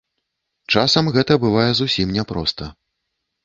[0.73, 2.75] Часам гэта бывае зусім няпроста.